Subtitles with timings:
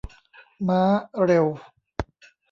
[0.67, 0.83] ม้า
[1.23, 1.47] เร็ว